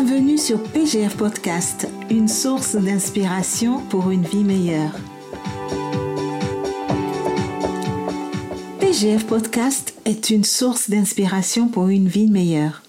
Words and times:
Bienvenue 0.00 0.38
sur 0.38 0.62
PGF 0.62 1.16
Podcast, 1.16 1.88
une 2.08 2.28
source 2.28 2.76
d'inspiration 2.76 3.80
pour 3.80 4.12
une 4.12 4.22
vie 4.22 4.44
meilleure. 4.44 4.92
PGF 8.78 9.26
Podcast 9.26 9.94
est 10.04 10.30
une 10.30 10.44
source 10.44 10.88
d'inspiration 10.88 11.66
pour 11.66 11.88
une 11.88 12.06
vie 12.06 12.30
meilleure. 12.30 12.84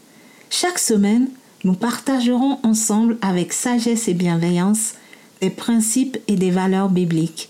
Chaque 0.51 0.77
semaine, 0.77 1.29
nous 1.63 1.73
partagerons 1.73 2.59
ensemble 2.61 3.17
avec 3.23 3.53
sagesse 3.53 4.07
et 4.07 4.13
bienveillance 4.13 4.93
des 5.41 5.49
principes 5.49 6.19
et 6.27 6.35
des 6.35 6.51
valeurs 6.51 6.89
bibliques, 6.89 7.49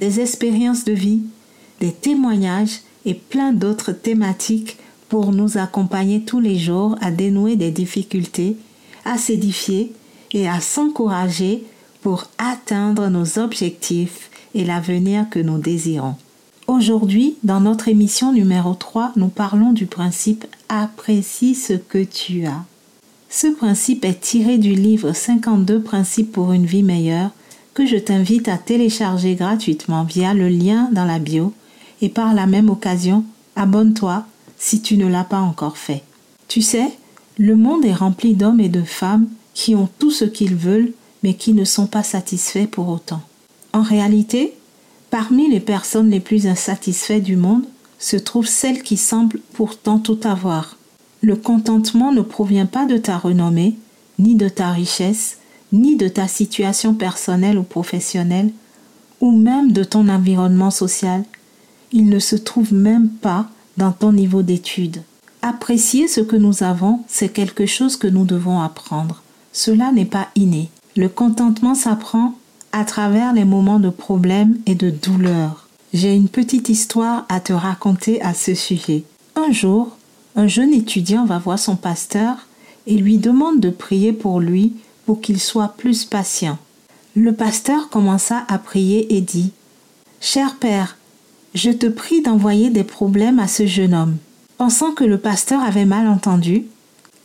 des 0.00 0.18
expériences 0.18 0.82
de 0.82 0.94
vie, 0.94 1.22
des 1.78 1.92
témoignages 1.92 2.80
et 3.04 3.14
plein 3.14 3.52
d'autres 3.52 3.92
thématiques 3.92 4.78
pour 5.08 5.30
nous 5.30 5.58
accompagner 5.58 6.22
tous 6.22 6.40
les 6.40 6.58
jours 6.58 6.96
à 7.00 7.12
dénouer 7.12 7.54
des 7.54 7.70
difficultés, 7.70 8.56
à 9.06 9.16
s'édifier 9.16 9.92
et 10.32 10.48
à 10.48 10.60
s'encourager 10.60 11.64
pour 12.02 12.24
atteindre 12.36 13.08
nos 13.08 13.38
objectifs 13.38 14.30
et 14.54 14.64
l'avenir 14.64 15.30
que 15.30 15.38
nous 15.38 15.58
désirons. 15.58 16.16
Aujourd'hui, 16.66 17.36
dans 17.44 17.60
notre 17.60 17.88
émission 17.88 18.32
numéro 18.32 18.74
3, 18.74 19.12
nous 19.16 19.28
parlons 19.28 19.72
du 19.72 19.86
principe 19.86 20.44
Apprécie 20.68 21.54
ce 21.54 21.74
que 21.74 22.02
tu 22.02 22.44
as. 22.44 22.64
Ce 23.30 23.46
principe 23.46 24.04
est 24.04 24.20
tiré 24.20 24.58
du 24.58 24.74
livre 24.74 25.12
52 25.12 25.80
principes 25.80 26.32
pour 26.32 26.52
une 26.52 26.66
vie 26.66 26.82
meilleure 26.82 27.30
que 27.74 27.86
je 27.86 27.96
t'invite 27.96 28.48
à 28.48 28.58
télécharger 28.58 29.34
gratuitement 29.34 30.04
via 30.04 30.34
le 30.34 30.48
lien 30.48 30.88
dans 30.92 31.04
la 31.04 31.18
bio 31.18 31.52
et 32.02 32.08
par 32.08 32.34
la 32.34 32.46
même 32.46 32.70
occasion, 32.70 33.24
abonne-toi 33.54 34.24
si 34.58 34.80
tu 34.80 34.96
ne 34.96 35.06
l'as 35.06 35.24
pas 35.24 35.40
encore 35.40 35.76
fait. 35.76 36.02
Tu 36.48 36.62
sais, 36.62 36.90
le 37.38 37.56
monde 37.56 37.84
est 37.84 37.92
rempli 37.92 38.34
d'hommes 38.34 38.60
et 38.60 38.68
de 38.68 38.82
femmes 38.82 39.28
qui 39.54 39.74
ont 39.74 39.88
tout 39.98 40.10
ce 40.10 40.24
qu'ils 40.24 40.54
veulent 40.54 40.92
mais 41.22 41.34
qui 41.34 41.52
ne 41.52 41.64
sont 41.64 41.86
pas 41.86 42.02
satisfaits 42.02 42.66
pour 42.66 42.88
autant. 42.88 43.20
En 43.72 43.82
réalité, 43.82 44.54
parmi 45.10 45.50
les 45.50 45.60
personnes 45.60 46.10
les 46.10 46.20
plus 46.20 46.46
insatisfaites 46.46 47.22
du 47.22 47.36
monde 47.36 47.64
se 47.98 48.16
trouvent 48.16 48.46
celles 48.46 48.82
qui 48.82 48.96
semblent 48.96 49.40
pourtant 49.52 49.98
tout 49.98 50.20
avoir. 50.24 50.76
Le 51.22 51.36
contentement 51.36 52.12
ne 52.12 52.20
provient 52.20 52.66
pas 52.66 52.86
de 52.86 52.96
ta 52.96 53.18
renommée, 53.18 53.76
ni 54.18 54.34
de 54.34 54.48
ta 54.48 54.70
richesse, 54.70 55.38
ni 55.72 55.96
de 55.96 56.08
ta 56.08 56.28
situation 56.28 56.94
personnelle 56.94 57.58
ou 57.58 57.64
professionnelle, 57.64 58.52
ou 59.20 59.32
même 59.32 59.72
de 59.72 59.84
ton 59.84 60.08
environnement 60.08 60.70
social. 60.70 61.24
Il 61.92 62.08
ne 62.08 62.18
se 62.18 62.36
trouve 62.36 62.72
même 62.72 63.08
pas 63.08 63.48
dans 63.76 63.92
ton 63.92 64.12
niveau 64.12 64.42
d'études. 64.42 65.02
Apprécier 65.42 66.08
ce 66.08 66.20
que 66.20 66.36
nous 66.36 66.62
avons, 66.62 67.00
c'est 67.08 67.28
quelque 67.28 67.66
chose 67.66 67.96
que 67.96 68.06
nous 68.06 68.24
devons 68.24 68.60
apprendre. 68.60 69.22
Cela 69.52 69.92
n'est 69.92 70.04
pas 70.04 70.28
inné. 70.34 70.70
Le 70.96 71.08
contentement 71.08 71.74
s'apprend 71.74 72.34
à 72.72 72.84
travers 72.84 73.32
les 73.32 73.44
moments 73.44 73.80
de 73.80 73.90
problème 73.90 74.58
et 74.66 74.74
de 74.74 74.90
douleur. 74.90 75.68
J'ai 75.92 76.14
une 76.14 76.28
petite 76.28 76.68
histoire 76.68 77.24
à 77.28 77.40
te 77.40 77.52
raconter 77.52 78.20
à 78.22 78.34
ce 78.34 78.54
sujet. 78.54 79.04
Un 79.34 79.52
jour, 79.52 79.96
un 80.34 80.46
jeune 80.46 80.74
étudiant 80.74 81.24
va 81.24 81.38
voir 81.38 81.58
son 81.58 81.76
pasteur 81.76 82.46
et 82.86 82.96
lui 82.96 83.18
demande 83.18 83.60
de 83.60 83.70
prier 83.70 84.12
pour 84.12 84.40
lui 84.40 84.74
pour 85.06 85.20
qu'il 85.20 85.40
soit 85.40 85.74
plus 85.76 86.04
patient. 86.04 86.58
Le 87.14 87.32
pasteur 87.32 87.88
commença 87.88 88.44
à 88.48 88.58
prier 88.58 89.16
et 89.16 89.20
dit 89.20 89.52
Cher 90.20 90.56
Père, 90.56 90.98
je 91.54 91.70
te 91.70 91.86
prie 91.86 92.20
d'envoyer 92.20 92.68
des 92.68 92.84
problèmes 92.84 93.38
à 93.38 93.48
ce 93.48 93.66
jeune 93.66 93.94
homme. 93.94 94.16
Pensant 94.58 94.92
que 94.92 95.04
le 95.04 95.18
pasteur 95.18 95.62
avait 95.62 95.84
mal 95.84 96.08
entendu, 96.08 96.64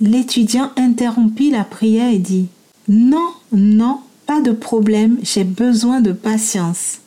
l'étudiant 0.02 0.72
interrompit 0.76 1.50
la 1.50 1.64
prière 1.64 2.12
et 2.12 2.20
dit 2.20 2.50
Non, 2.90 3.30
non, 3.54 4.02
pas 4.26 4.42
de 4.42 4.52
problème, 4.52 5.18
j'ai 5.24 5.46
besoin 5.46 6.02
de 6.02 6.12
patience. 6.12 7.00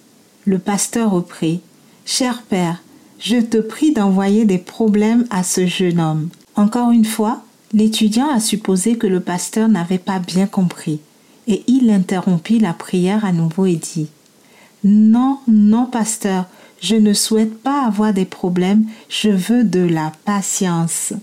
Le 0.46 0.58
pasteur 0.58 1.10
reprit 1.10 1.60
Cher 2.06 2.42
Père, 2.42 2.82
je 3.18 3.36
te 3.36 3.58
prie 3.58 3.92
d'envoyer 3.92 4.46
des 4.46 4.58
problèmes 4.58 5.26
à 5.30 5.42
ce 5.42 5.66
jeune 5.66 6.00
homme. 6.00 6.28
Encore 6.56 6.90
une 6.90 7.04
fois, 7.04 7.42
l'étudiant 7.74 8.30
a 8.30 8.40
supposé 8.40 8.96
que 8.96 9.06
le 9.06 9.20
pasteur 9.20 9.68
n'avait 9.68 9.98
pas 9.98 10.20
bien 10.20 10.46
compris, 10.46 11.00
et 11.46 11.64
il 11.66 11.90
interrompit 11.90 12.58
la 12.58 12.72
prière 12.72 13.26
à 13.26 13.32
nouveau 13.32 13.66
et 13.66 13.76
dit 13.76 14.08
Non, 14.84 15.38
non, 15.48 15.84
pasteur, 15.84 16.46
je 16.84 16.96
ne 16.96 17.14
souhaite 17.14 17.62
pas 17.62 17.86
avoir 17.86 18.12
des 18.12 18.26
problèmes, 18.26 18.84
je 19.08 19.30
veux 19.30 19.64
de 19.64 19.80
la 19.80 20.12
patience. 20.26 21.14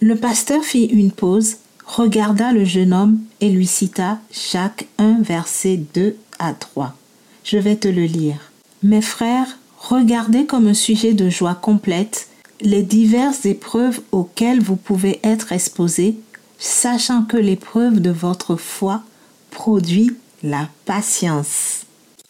Le 0.00 0.14
pasteur 0.14 0.62
fit 0.62 0.84
une 0.84 1.10
pause, 1.10 1.56
regarda 1.84 2.52
le 2.52 2.64
jeune 2.64 2.92
homme 2.92 3.18
et 3.40 3.50
lui 3.50 3.66
cita 3.66 4.20
Jacques 4.30 4.86
1, 4.98 5.22
verset 5.22 5.80
2 5.92 6.16
à 6.38 6.52
3. 6.52 6.94
Je 7.42 7.58
vais 7.58 7.74
te 7.74 7.88
le 7.88 8.04
lire. 8.04 8.52
Mes 8.84 9.02
frères, 9.02 9.58
regardez 9.78 10.46
comme 10.46 10.68
un 10.68 10.74
sujet 10.74 11.14
de 11.14 11.28
joie 11.28 11.56
complète 11.56 12.28
les 12.60 12.84
diverses 12.84 13.44
épreuves 13.44 14.00
auxquelles 14.12 14.60
vous 14.60 14.76
pouvez 14.76 15.18
être 15.24 15.50
exposés, 15.50 16.16
sachant 16.60 17.24
que 17.24 17.36
l'épreuve 17.36 18.00
de 18.00 18.10
votre 18.10 18.54
foi 18.54 19.02
produit 19.50 20.12
la 20.44 20.68
patience. 20.84 21.86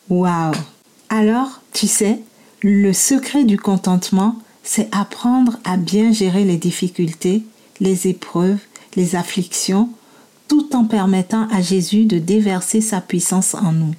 Waouh! 0.08 0.54
Alors, 1.10 1.60
tu 1.74 1.86
sais, 1.86 2.20
le 2.62 2.92
secret 2.92 3.44
du 3.44 3.56
contentement, 3.56 4.36
c'est 4.64 4.88
apprendre 4.94 5.58
à 5.64 5.76
bien 5.76 6.12
gérer 6.12 6.44
les 6.44 6.56
difficultés, 6.56 7.44
les 7.80 8.08
épreuves, 8.08 8.58
les 8.96 9.16
afflictions, 9.16 9.90
tout 10.48 10.74
en 10.74 10.84
permettant 10.84 11.46
à 11.50 11.60
Jésus 11.60 12.04
de 12.04 12.18
déverser 12.18 12.80
sa 12.80 13.00
puissance 13.00 13.54
en 13.54 13.72
nous. 13.72 13.94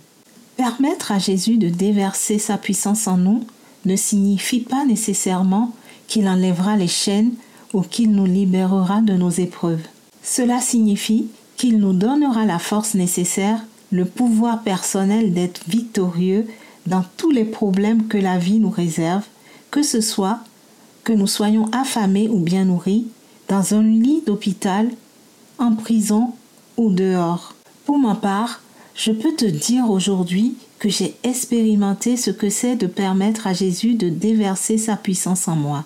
Permettre 0.57 1.11
à 1.11 1.19
Jésus 1.19 1.57
de 1.57 1.69
déverser 1.69 2.37
sa 2.37 2.57
puissance 2.57 3.07
en 3.07 3.17
nous 3.17 3.45
ne 3.85 3.95
signifie 3.95 4.59
pas 4.59 4.85
nécessairement 4.85 5.73
qu'il 6.07 6.27
enlèvera 6.27 6.75
les 6.75 6.87
chaînes 6.87 7.31
ou 7.73 7.81
qu'il 7.81 8.11
nous 8.11 8.25
libérera 8.25 9.01
de 9.01 9.13
nos 9.13 9.29
épreuves. 9.29 9.87
Cela 10.21 10.59
signifie 10.59 11.27
qu'il 11.55 11.77
nous 11.77 11.93
donnera 11.93 12.45
la 12.45 12.59
force 12.59 12.93
nécessaire, 12.93 13.63
le 13.91 14.05
pouvoir 14.05 14.63
personnel 14.63 15.33
d'être 15.33 15.61
victorieux 15.67 16.45
dans 16.87 17.03
tous 17.17 17.31
les 17.31 17.45
problèmes 17.45 18.07
que 18.07 18.17
la 18.17 18.37
vie 18.37 18.59
nous 18.59 18.69
réserve, 18.69 19.23
que 19.71 19.83
ce 19.83 20.01
soit 20.01 20.39
que 21.03 21.13
nous 21.13 21.27
soyons 21.27 21.65
affamés 21.71 22.27
ou 22.29 22.39
bien 22.39 22.65
nourris, 22.65 23.07
dans 23.47 23.73
un 23.73 23.83
lit 23.83 24.21
d'hôpital, 24.25 24.89
en 25.57 25.73
prison 25.75 26.33
ou 26.77 26.91
dehors. 26.91 27.55
Pour 27.85 27.97
ma 27.97 28.15
part, 28.15 28.61
je 28.95 29.11
peux 29.11 29.33
te 29.33 29.45
dire 29.45 29.89
aujourd'hui 29.89 30.55
que 30.77 30.89
j'ai 30.89 31.15
expérimenté 31.23 32.17
ce 32.17 32.31
que 32.31 32.49
c'est 32.49 32.75
de 32.75 32.87
permettre 32.87 33.47
à 33.47 33.53
Jésus 33.53 33.95
de 33.95 34.09
déverser 34.09 34.77
sa 34.77 34.95
puissance 34.95 35.47
en 35.47 35.55
moi. 35.55 35.85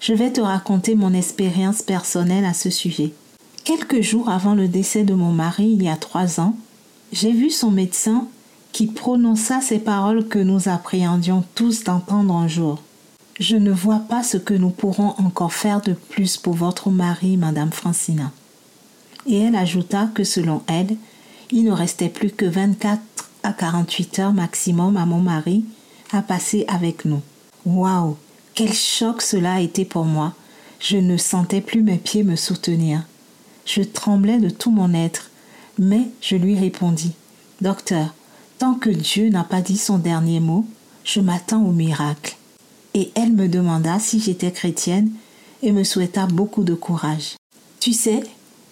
Je 0.00 0.12
vais 0.12 0.32
te 0.32 0.40
raconter 0.40 0.94
mon 0.94 1.12
expérience 1.14 1.82
personnelle 1.82 2.44
à 2.44 2.54
ce 2.54 2.70
sujet. 2.70 3.12
Quelques 3.64 4.00
jours 4.00 4.28
avant 4.28 4.54
le 4.54 4.68
décès 4.68 5.02
de 5.02 5.14
mon 5.14 5.32
mari 5.32 5.70
il 5.72 5.82
y 5.82 5.88
a 5.88 5.96
trois 5.96 6.40
ans, 6.40 6.56
j'ai 7.12 7.32
vu 7.32 7.50
son 7.50 7.70
médecin 7.70 8.28
qui 8.76 8.88
prononça 8.88 9.62
ces 9.62 9.78
paroles 9.78 10.28
que 10.28 10.38
nous 10.38 10.68
appréhendions 10.68 11.42
tous 11.54 11.84
d'entendre 11.84 12.36
un 12.36 12.46
jour. 12.46 12.82
Je 13.40 13.56
ne 13.56 13.72
vois 13.72 14.00
pas 14.00 14.22
ce 14.22 14.36
que 14.36 14.52
nous 14.52 14.68
pourrons 14.68 15.14
encore 15.16 15.54
faire 15.54 15.80
de 15.80 15.94
plus 15.94 16.36
pour 16.36 16.52
votre 16.52 16.90
mari, 16.90 17.38
Madame 17.38 17.72
Francina. 17.72 18.32
Et 19.26 19.38
elle 19.38 19.56
ajouta 19.56 20.10
que 20.14 20.24
selon 20.24 20.62
elle, 20.66 20.94
il 21.50 21.64
ne 21.64 21.72
restait 21.72 22.10
plus 22.10 22.28
que 22.28 22.44
24 22.44 23.00
à 23.44 23.54
48 23.54 24.18
heures 24.18 24.34
maximum 24.34 24.98
à 24.98 25.06
mon 25.06 25.20
mari 25.20 25.64
à 26.12 26.20
passer 26.20 26.66
avec 26.68 27.06
nous. 27.06 27.22
Waouh 27.64 28.18
Quel 28.52 28.74
choc 28.74 29.22
cela 29.22 29.54
a 29.54 29.60
été 29.60 29.86
pour 29.86 30.04
moi. 30.04 30.34
Je 30.80 30.98
ne 30.98 31.16
sentais 31.16 31.62
plus 31.62 31.82
mes 31.82 31.96
pieds 31.96 32.24
me 32.24 32.36
soutenir. 32.36 33.04
Je 33.64 33.80
tremblais 33.80 34.36
de 34.36 34.50
tout 34.50 34.70
mon 34.70 34.92
être, 34.92 35.30
mais 35.78 36.10
je 36.20 36.36
lui 36.36 36.58
répondis 36.58 37.14
Docteur, 37.62 38.12
Tant 38.58 38.74
que 38.74 38.88
Dieu 38.88 39.28
n'a 39.28 39.44
pas 39.44 39.60
dit 39.60 39.76
son 39.76 39.98
dernier 39.98 40.40
mot, 40.40 40.64
je 41.04 41.20
m'attends 41.20 41.62
au 41.62 41.72
miracle. 41.72 42.36
Et 42.94 43.10
elle 43.14 43.32
me 43.32 43.48
demanda 43.48 43.98
si 43.98 44.18
j'étais 44.18 44.50
chrétienne 44.50 45.10
et 45.62 45.72
me 45.72 45.84
souhaita 45.84 46.26
beaucoup 46.26 46.64
de 46.64 46.74
courage. 46.74 47.36
Tu 47.80 47.92
sais, 47.92 48.22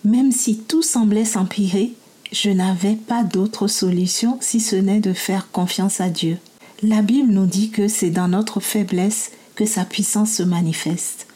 même 0.04 0.32
si 0.32 0.56
tout 0.56 0.82
semblait 0.82 1.26
s'empirer, 1.26 1.92
je 2.32 2.48
n'avais 2.48 2.94
pas 2.94 3.24
d'autre 3.24 3.68
solution 3.68 4.38
si 4.40 4.58
ce 4.60 4.76
n'est 4.76 5.00
de 5.00 5.12
faire 5.12 5.50
confiance 5.50 6.00
à 6.00 6.08
Dieu. 6.08 6.38
La 6.82 7.02
Bible 7.02 7.30
nous 7.30 7.46
dit 7.46 7.70
que 7.70 7.86
c'est 7.86 8.10
dans 8.10 8.28
notre 8.28 8.60
faiblesse 8.60 9.32
que 9.54 9.66
sa 9.66 9.84
puissance 9.84 10.32
se 10.32 10.42
manifeste. 10.42 11.26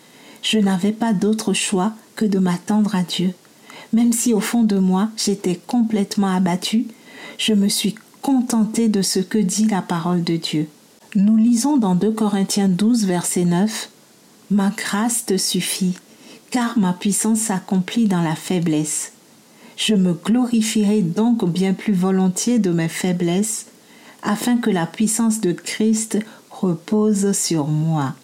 Je 0.43 0.59
n'avais 0.59 0.93
pas 0.93 1.13
d'autre 1.13 1.53
choix 1.53 1.93
que 2.17 2.25
de 2.25 2.39
m'attendre 2.39 2.95
à 2.95 3.03
Dieu. 3.03 3.35
Même 3.93 4.13
si 4.13 4.33
au 4.33 4.41
fond 4.41 4.65
de 4.65 4.79
moi 4.79 5.11
j'étais 5.19 5.57
complètement 5.67 6.35
abattue, 6.35 6.87
je 7.39 7.53
me 7.53 7.69
suis 7.69 7.95
contenter 8.23 8.89
de 8.89 9.03
ce 9.03 9.19
que 9.19 9.39
dit 9.39 9.67
la 9.67 9.83
parole 9.83 10.25
de 10.25 10.37
Dieu. 10.37 10.69
Nous 11.15 11.37
lisons 11.37 11.77
dans 11.77 11.95
2 11.95 12.13
Corinthiens 12.13 12.69
12, 12.69 13.07
verset 13.07 13.45
9 13.45 13.91
Ma 14.51 14.71
grâce 14.71 15.27
te 15.27 15.37
suffit, 15.37 15.95
car 16.51 16.79
ma 16.79 16.93
puissance 16.93 17.41
s'accomplit 17.41 18.07
dans 18.07 18.23
la 18.23 18.35
faiblesse. 18.35 19.13
Je 19.77 19.95
me 19.95 20.13
glorifierai 20.13 21.03
donc 21.03 21.49
bien 21.49 21.75
plus 21.75 21.93
volontiers 21.93 22.59
de 22.59 22.71
mes 22.71 22.89
faiblesses, 22.89 23.67
afin 24.23 24.57
que 24.57 24.71
la 24.71 24.87
puissance 24.87 25.41
de 25.41 25.53
Christ 25.53 26.19
repose 26.51 27.33
sur 27.33 27.69
moi. 27.69 28.15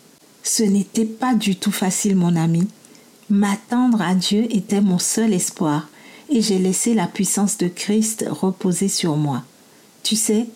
Ce 0.42 0.62
n'était 0.62 1.04
pas 1.04 1.34
du 1.34 1.56
tout 1.56 1.72
facile, 1.72 2.16
mon 2.16 2.36
ami. 2.36 2.66
M'attendre 3.30 4.02
à 4.02 4.14
Dieu 4.14 4.46
était 4.50 4.80
mon 4.80 4.98
seul 4.98 5.32
espoir, 5.32 5.88
et 6.28 6.42
j'ai 6.42 6.58
laissé 6.58 6.94
la 6.94 7.06
puissance 7.06 7.58
de 7.58 7.68
Christ 7.68 8.26
reposer 8.28 8.88
sur 8.88 9.16
moi. 9.16 9.42
Tu 10.04 10.16
sais, 10.16 10.46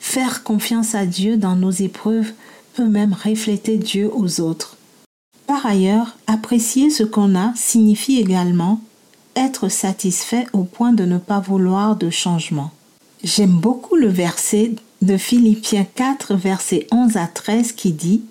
faire 0.00 0.42
confiance 0.42 0.94
à 0.94 1.04
Dieu 1.04 1.36
dans 1.36 1.56
nos 1.56 1.70
épreuves 1.70 2.32
peut 2.74 2.88
même 2.88 3.12
refléter 3.12 3.76
Dieu 3.76 4.10
aux 4.12 4.40
autres. 4.40 4.76
Par 5.46 5.66
ailleurs, 5.66 6.16
apprécier 6.26 6.88
ce 6.88 7.04
qu'on 7.04 7.36
a 7.36 7.52
signifie 7.54 8.18
également 8.18 8.80
être 9.36 9.68
satisfait 9.68 10.46
au 10.54 10.64
point 10.64 10.92
de 10.92 11.04
ne 11.04 11.18
pas 11.18 11.38
vouloir 11.38 11.96
de 11.96 12.08
changement. 12.08 12.70
J'aime 13.22 13.58
beaucoup 13.58 13.96
le 13.96 14.08
verset 14.08 14.72
de 15.02 15.16
Philippiens 15.18 15.86
4, 15.94 16.34
verset 16.34 16.86
11 16.90 17.18
à 17.18 17.26
13 17.26 17.72
qui 17.72 17.92
dit 17.92 18.22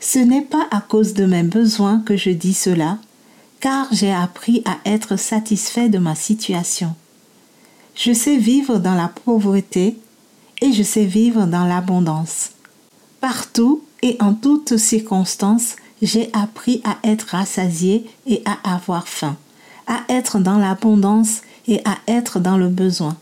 Ce 0.00 0.18
n'est 0.18 0.42
pas 0.42 0.66
à 0.70 0.80
cause 0.80 1.12
de 1.12 1.26
mes 1.26 1.42
besoins 1.42 2.00
que 2.00 2.16
je 2.16 2.30
dis 2.30 2.54
cela, 2.54 2.98
car 3.60 3.88
j'ai 3.92 4.12
appris 4.12 4.62
à 4.64 4.78
être 4.88 5.16
satisfait 5.16 5.90
de 5.90 5.98
ma 5.98 6.14
situation. 6.14 6.94
Je 7.98 8.12
sais 8.12 8.38
vivre 8.38 8.78
dans 8.78 8.94
la 8.94 9.08
pauvreté 9.08 9.98
et 10.62 10.72
je 10.72 10.82
sais 10.82 11.04
vivre 11.04 11.46
dans 11.46 11.64
l'abondance. 11.64 12.52
Partout 13.20 13.82
et 14.02 14.16
en 14.20 14.32
toutes 14.32 14.78
circonstances, 14.78 15.76
j'ai 16.00 16.30
appris 16.32 16.80
à 16.84 16.96
être 17.02 17.28
rassasié 17.32 18.06
et 18.26 18.40
à 18.46 18.74
avoir 18.74 19.08
faim 19.08 19.36
à 19.88 20.02
être 20.10 20.38
dans 20.38 20.58
l'abondance 20.58 21.40
et 21.66 21.80
à 21.84 21.98
être 22.06 22.38
dans 22.38 22.58
le 22.58 22.68
besoin. 22.68 23.16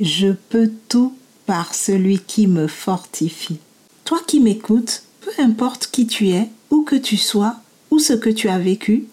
Je 0.00 0.28
peux 0.28 0.70
tout 0.88 1.14
par 1.46 1.74
celui 1.74 2.20
qui 2.20 2.46
me 2.46 2.68
fortifie. 2.68 3.58
Toi 4.04 4.20
qui 4.26 4.38
m'écoutes, 4.38 5.02
peu 5.22 5.30
importe 5.42 5.88
qui 5.90 6.06
tu 6.06 6.28
es, 6.28 6.48
où 6.70 6.82
que 6.82 6.96
tu 6.96 7.16
sois, 7.16 7.56
ou 7.90 7.98
ce 7.98 8.12
que 8.12 8.30
tu 8.30 8.48
as 8.48 8.58
vécu, 8.58 9.06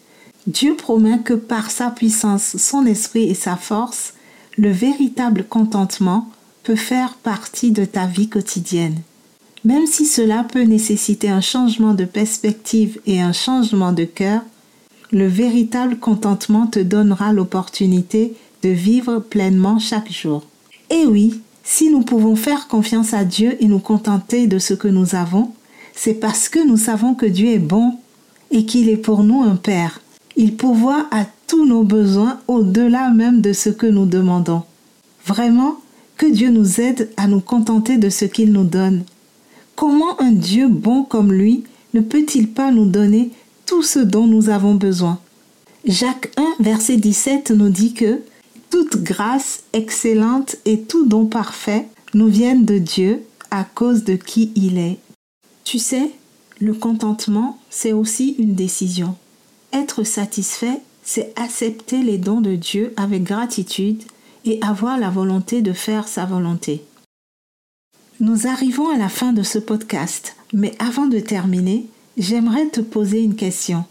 Dieu 0.46 0.76
promet 0.76 1.20
que 1.20 1.34
par 1.34 1.72
sa 1.72 1.90
puissance, 1.90 2.58
son 2.58 2.86
esprit 2.86 3.30
et 3.30 3.34
sa 3.34 3.56
force, 3.56 4.14
le 4.58 4.72
véritable 4.72 5.44
contentement 5.44 6.30
peut 6.64 6.76
faire 6.76 7.14
partie 7.14 7.72
de 7.72 7.86
ta 7.86 8.08
vie 8.08 8.28
quotidienne. 8.28 8.98
Même 9.64 9.86
si 9.86 10.06
cela 10.06 10.44
peut 10.44 10.64
nécessiter 10.64 11.30
un 11.30 11.42
changement 11.42 11.94
de 11.94 12.06
perspective 12.06 13.00
et 13.06 13.22
un 13.22 13.34
changement 13.34 13.92
de 13.92 14.04
cœur, 14.04 14.42
le 15.12 15.28
véritable 15.28 15.98
contentement 15.98 16.68
te 16.68 16.80
donnera 16.80 17.34
l'opportunité 17.34 18.34
de 18.64 18.70
vivre 18.70 19.20
pleinement 19.20 19.80
chaque 19.80 20.12
jour. 20.12 20.44
Et 20.90 21.06
oui, 21.06 21.42
si 21.64 21.90
nous 21.90 22.02
pouvons 22.02 22.36
faire 22.36 22.68
confiance 22.68 23.14
à 23.14 23.24
Dieu 23.24 23.58
et 23.60 23.68
nous 23.68 23.80
contenter 23.80 24.48
de 24.48 24.60
ce 24.60 24.74
que 24.74 24.88
nous 24.88 25.16
avons, 25.16 25.52
c'est 25.94 26.14
parce 26.14 26.50
que 26.50 26.66
nous 26.66 26.78
savons 26.78 27.14
que 27.14 27.26
Dieu 27.26 27.50
est 27.50 27.60
bon 27.60 27.94
et 28.52 28.66
qu'il 28.66 28.90
est 28.90 28.98
pour 28.98 29.24
nous 29.24 29.44
un 29.44 29.56
Père. 29.56 30.02
Il 30.36 30.56
pourvoit 30.56 31.08
à 31.12 31.26
tous 31.48 31.66
nos 31.66 31.84
besoins 31.84 32.40
au-delà 32.48 33.10
même 33.10 33.42
de 33.42 33.54
ce 33.54 33.70
que 33.70 33.88
nous 33.88 34.06
demandons. 34.06 34.64
Vraiment, 35.26 35.78
que 36.18 36.26
Dieu 36.26 36.50
nous 36.50 36.82
aide 36.82 37.10
à 37.18 37.28
nous 37.28 37.40
contenter 37.40 37.98
de 37.98 38.10
ce 38.10 38.26
qu'il 38.26 38.52
nous 38.52 38.64
donne. 38.64 39.04
Comment 39.76 40.20
un 40.22 40.32
Dieu 40.32 40.68
bon 40.68 41.04
comme 41.04 41.32
lui 41.32 41.64
ne 41.94 42.02
peut-il 42.02 42.50
pas 42.50 42.72
nous 42.72 42.86
donner 42.86 43.32
tout 43.66 43.84
ce 43.84 44.00
dont 44.00 44.28
nous 44.28 44.50
avons 44.50 44.76
besoin? 44.76 45.20
Jacques 45.86 46.32
1, 46.38 46.56
verset 46.60 46.98
17 46.98 47.52
nous 47.52 47.70
dit 47.70 47.94
que 47.94 48.22
toute 48.70 48.98
grâce 48.98 49.64
excellente 49.74 50.58
et 50.66 50.82
tout 50.82 51.06
don 51.06 51.26
parfait 51.26 51.88
nous 52.14 52.28
viennent 52.28 52.66
de 52.66 52.78
Dieu 52.78 53.24
à 53.52 53.64
cause 53.64 54.04
de 54.04 54.16
qui 54.16 54.52
il 54.56 54.78
est. 54.78 54.98
Tu 55.64 55.80
sais, 55.80 56.12
le 56.60 56.74
contentement, 56.74 57.60
c'est 57.70 57.94
aussi 57.94 58.36
une 58.40 58.56
décision. 58.56 59.16
Être 59.72 60.04
satisfait, 60.04 60.82
c'est 61.08 61.34
accepter 61.36 62.04
les 62.04 62.20
dons 62.20 62.42
de 62.42 62.54
Dieu 62.54 62.94
avec 62.98 63.24
gratitude 63.24 64.04
et 64.46 64.60
avoir 64.62 65.00
la 65.00 65.10
volonté 65.10 65.64
de 65.64 65.74
faire 65.74 66.08
sa 66.08 66.26
volonté. 66.26 66.84
Nous 68.20 68.46
arrivons 68.46 68.90
à 68.90 68.98
la 68.98 69.10
fin 69.10 69.34
de 69.34 69.42
ce 69.42 69.58
podcast, 69.58 70.36
mais 70.54 70.76
avant 70.78 71.08
de 71.08 71.20
terminer, 71.20 71.88
J'aimerais 72.18 72.66
te 72.70 72.82
poser 72.82 73.22
une 73.22 73.36
question. 73.36 73.86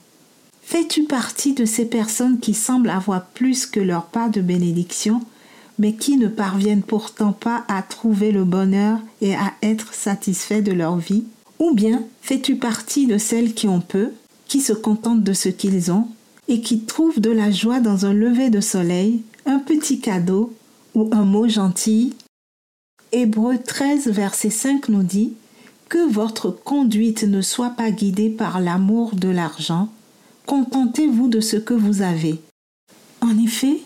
Fais-tu 0.62 1.04
partie 1.04 1.52
de 1.52 1.64
ces 1.64 1.84
personnes 1.84 2.40
qui 2.40 2.54
semblent 2.54 2.90
avoir 2.90 3.24
plus 3.24 3.66
que 3.66 3.78
leur 3.78 4.06
part 4.06 4.30
de 4.30 4.40
bénédiction, 4.40 5.20
mais 5.78 5.94
qui 5.94 6.16
ne 6.16 6.26
parviennent 6.26 6.82
pourtant 6.82 7.30
pas 7.30 7.64
à 7.68 7.82
trouver 7.82 8.32
le 8.32 8.44
bonheur 8.44 8.98
et 9.20 9.36
à 9.36 9.52
être 9.62 9.94
satisfaits 9.94 10.62
de 10.62 10.72
leur 10.72 10.96
vie? 10.96 11.22
Ou 11.60 11.72
bien 11.72 12.02
fais-tu 12.20 12.56
partie 12.56 13.06
de 13.06 13.16
celles 13.16 13.54
qui 13.54 13.68
ont 13.68 13.80
peu, 13.80 14.10
qui 14.48 14.60
se 14.60 14.72
contentent 14.72 15.22
de 15.22 15.32
ce 15.32 15.48
qu'ils 15.48 15.92
ont, 15.92 16.08
et 16.48 16.60
qui 16.60 16.80
trouvent 16.80 17.20
de 17.20 17.30
la 17.30 17.50
joie 17.50 17.80
dans 17.80 18.06
un 18.06 18.12
lever 18.12 18.50
de 18.50 18.60
soleil, 18.60 19.22
un 19.46 19.58
petit 19.58 20.00
cadeau 20.00 20.54
ou 20.94 21.08
un 21.12 21.24
mot 21.24 21.48
gentil 21.48 22.14
Hébreu 23.12 23.56
13, 23.58 24.08
verset 24.08 24.50
5 24.50 24.88
nous 24.88 25.04
dit 25.04 25.32
que 25.88 26.10
votre 26.10 26.50
conduite 26.50 27.22
ne 27.22 27.40
soit 27.40 27.70
pas 27.70 27.90
guidée 27.90 28.30
par 28.30 28.60
l'amour 28.60 29.14
de 29.14 29.28
l'argent, 29.28 29.88
contentez-vous 30.46 31.28
de 31.28 31.40
ce 31.40 31.56
que 31.56 31.72
vous 31.72 32.02
avez. 32.02 32.40
En 33.20 33.38
effet, 33.38 33.80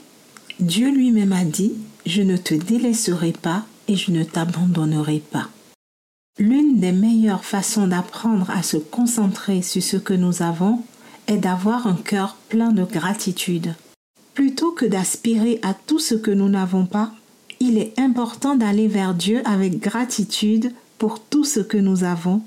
Dieu 0.59 0.91
lui-même 0.91 1.33
a 1.33 1.45
dit, 1.45 1.75
je 2.07 2.23
ne 2.23 2.37
te 2.37 2.55
délaisserai 2.55 3.33
pas 3.33 3.67
et 3.89 3.97
je 3.97 4.11
ne 4.11 4.25
t'abandonnerai 4.25 5.23
pas. 5.31 5.49
L'une 6.39 6.81
des 6.81 6.93
meilleures 6.93 7.45
façons 7.45 7.87
d'apprendre 7.87 8.51
à 8.51 8.63
se 8.63 8.79
concentrer 8.79 9.61
sur 9.61 9.83
ce 9.83 9.99
que 9.99 10.15
nous 10.15 10.43
avons 10.43 10.83
est 11.31 11.39
d'avoir 11.39 11.87
un 11.87 11.95
cœur 11.95 12.37
plein 12.49 12.73
de 12.73 12.85
gratitude. 12.85 13.75
Plutôt 14.35 14.73
que 14.73 14.87
d'aspirer 14.87 15.61
à 15.63 15.75
tout 15.75 15.99
ce 15.99 16.15
que 16.15 16.31
nous 16.31 16.49
n'avons 16.49 16.87
pas, 16.87 17.13
il 17.61 17.79
est 17.79 17.99
important 17.99 18.57
d'aller 18.57 18.89
vers 18.89 19.15
Dieu 19.15 19.43
avec 19.45 19.79
gratitude 19.81 20.73
pour 20.99 21.21
tout 21.21 21.45
ce 21.45 21.61
que 21.61 21.77
nous 21.77 22.05
avons. 22.05 22.43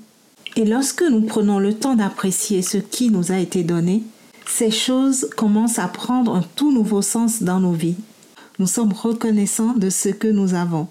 Et 0.56 0.64
lorsque 0.64 1.02
nous 1.02 1.22
prenons 1.22 1.58
le 1.58 1.74
temps 1.74 1.96
d'apprécier 1.96 2.62
ce 2.62 2.78
qui 2.78 3.10
nous 3.10 3.32
a 3.32 3.38
été 3.38 3.64
donné, 3.64 4.02
ces 4.46 4.70
choses 4.70 5.30
commencent 5.36 5.78
à 5.78 5.88
prendre 5.88 6.34
un 6.34 6.44
tout 6.54 6.72
nouveau 6.72 7.02
sens 7.02 7.42
dans 7.42 7.60
nos 7.60 7.72
vies. 7.72 7.96
Nous 8.58 8.66
sommes 8.66 8.92
reconnaissants 8.92 9.74
de 9.74 9.90
ce 9.90 10.10
que 10.10 10.28
nous 10.28 10.54
avons. 10.54 10.88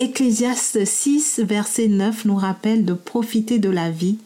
Ecclésiaste 0.00 0.84
6, 0.84 1.40
verset 1.44 1.88
9 1.88 2.24
nous 2.24 2.36
rappelle 2.36 2.84
de 2.84 2.94
profiter 2.94 3.58
de 3.58 3.70
la 3.70 3.90
vie, 3.90 4.18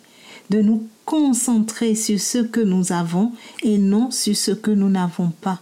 de 0.51 0.63
nous 0.63 0.89
concentrer 1.09 1.95
sur 1.95 2.21
ce 2.21 2.37
que 2.37 2.61
nous 2.61 2.93
avons 2.93 3.33
et 3.63 3.79
non 3.79 4.11
sur 4.11 4.37
ce 4.37 4.51
que 4.51 4.71
nous 4.71 4.91
n'avons 4.91 5.31
pas. 5.41 5.59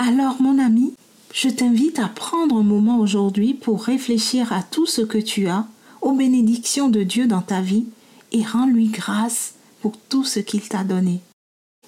Alors 0.00 0.42
mon 0.42 0.58
ami, 0.58 0.94
je 1.32 1.48
t'invite 1.48 2.00
à 2.00 2.08
prendre 2.08 2.56
un 2.56 2.64
moment 2.64 2.98
aujourd'hui 2.98 3.54
pour 3.54 3.84
réfléchir 3.84 4.52
à 4.52 4.64
tout 4.64 4.84
ce 4.84 5.00
que 5.00 5.18
tu 5.18 5.46
as 5.46 5.64
aux 6.02 6.10
bénédictions 6.12 6.88
de 6.88 7.04
Dieu 7.04 7.28
dans 7.28 7.40
ta 7.40 7.60
vie 7.60 7.84
et 8.32 8.42
rends-lui 8.42 8.88
grâce 8.88 9.54
pour 9.80 9.92
tout 10.08 10.24
ce 10.24 10.40
qu'il 10.40 10.62
t'a 10.62 10.82
donné. 10.82 11.20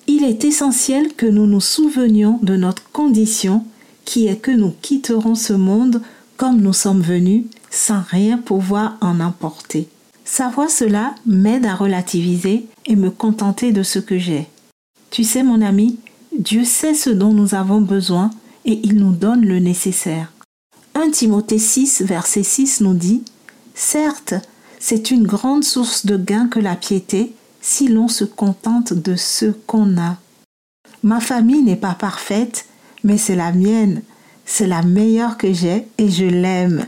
Il 0.07 0.23
est 0.23 0.45
essentiel 0.45 1.15
que 1.15 1.27
nous 1.27 1.47
nous 1.47 1.61
souvenions 1.61 2.39
de 2.41 2.55
notre 2.55 2.89
condition 2.93 3.65
qui 4.05 4.29
est 4.29 4.39
que 4.39 4.53
nous 4.53 4.73
quitterons 4.81 5.35
ce 5.35 5.55
monde 5.55 6.03
comme 6.37 6.61
nous 6.61 6.73
sommes 6.73 7.03
venus 7.03 7.47
sans 7.69 8.03
rien 8.09 8.39
pouvoir 8.39 8.97
en 9.01 9.19
emporter. 9.19 9.89
Savoir 10.31 10.71
cela 10.71 11.17
m'aide 11.27 11.67
à 11.67 11.75
relativiser 11.75 12.69
et 12.87 12.95
me 12.95 13.11
contenter 13.11 13.73
de 13.73 13.83
ce 13.83 13.99
que 13.99 14.17
j'ai. 14.17 14.47
Tu 15.11 15.25
sais 15.25 15.43
mon 15.43 15.61
ami, 15.61 15.99
Dieu 16.39 16.65
sait 16.65 16.95
ce 16.95 17.11
dont 17.11 17.33
nous 17.33 17.57
avons 17.57 17.81
besoin 17.81 18.31
et 18.65 18.79
il 18.85 18.95
nous 18.95 19.11
donne 19.11 19.45
le 19.45 19.59
nécessaire. 19.59 20.33
1 20.95 21.11
Timothée 21.11 21.59
6, 21.59 22.03
verset 22.03 22.45
6 22.45 22.81
nous 22.81 22.95
dit 22.95 23.25
Certes, 23.75 24.35
c'est 24.79 25.11
une 25.11 25.27
grande 25.27 25.65
source 25.65 26.07
de 26.07 26.17
gain 26.17 26.47
que 26.47 26.61
la 26.61 26.77
piété 26.77 27.35
si 27.61 27.89
l'on 27.89 28.07
se 28.07 28.25
contente 28.25 28.93
de 28.93 29.17
ce 29.17 29.47
qu'on 29.67 29.99
a. 29.99 30.17
Ma 31.03 31.19
famille 31.19 31.65
n'est 31.65 31.75
pas 31.75 31.95
parfaite, 31.95 32.67
mais 33.03 33.19
c'est 33.19 33.35
la 33.35 33.51
mienne. 33.51 34.03
C'est 34.47 34.69
la 34.69 34.83
meilleure 34.83 35.37
que 35.37 35.53
j'ai 35.53 35.89
et 35.99 36.09
je 36.09 36.25
l'aime. 36.25 36.87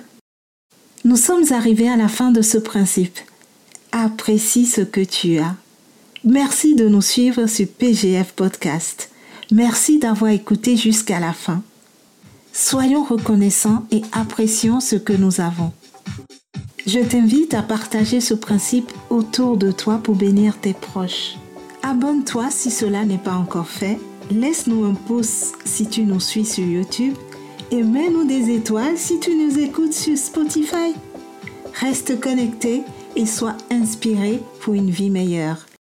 Nous 1.04 1.16
sommes 1.16 1.52
arrivés 1.52 1.88
à 1.88 1.96
la 1.96 2.06
fin 2.06 2.30
de 2.30 2.40
ce 2.40 2.56
principe. 2.56 3.18
Apprécie 3.94 4.64
ce 4.64 4.80
que 4.80 5.02
tu 5.02 5.38
as. 5.38 5.54
Merci 6.24 6.74
de 6.74 6.88
nous 6.88 7.02
suivre 7.02 7.46
sur 7.46 7.68
PGF 7.68 8.32
Podcast. 8.32 9.10
Merci 9.50 9.98
d'avoir 9.98 10.30
écouté 10.30 10.78
jusqu'à 10.78 11.20
la 11.20 11.34
fin. 11.34 11.62
Soyons 12.54 13.04
reconnaissants 13.04 13.84
et 13.90 14.00
apprécions 14.12 14.80
ce 14.80 14.96
que 14.96 15.12
nous 15.12 15.42
avons. 15.42 15.72
Je 16.86 17.00
t'invite 17.00 17.52
à 17.52 17.60
partager 17.60 18.22
ce 18.22 18.32
principe 18.32 18.90
autour 19.10 19.58
de 19.58 19.70
toi 19.70 20.00
pour 20.02 20.16
bénir 20.16 20.58
tes 20.58 20.72
proches. 20.72 21.36
Abonne-toi 21.82 22.50
si 22.50 22.70
cela 22.70 23.04
n'est 23.04 23.18
pas 23.18 23.34
encore 23.34 23.68
fait. 23.68 23.98
Laisse-nous 24.30 24.86
un 24.86 24.94
pouce 24.94 25.52
si 25.66 25.86
tu 25.86 26.04
nous 26.04 26.20
suis 26.20 26.46
sur 26.46 26.64
YouTube 26.64 27.14
et 27.70 27.82
mets-nous 27.82 28.24
des 28.24 28.54
étoiles 28.54 28.96
si 28.96 29.20
tu 29.20 29.36
nous 29.36 29.58
écoutes 29.58 29.92
sur 29.92 30.16
Spotify. 30.16 30.94
Reste 31.74 32.18
connecté 32.20 32.84
et 33.16 33.26
sois 33.26 33.56
inspiré 33.70 34.40
pour 34.60 34.74
une 34.74 34.90
vie 34.90 35.10
meilleure. 35.10 35.66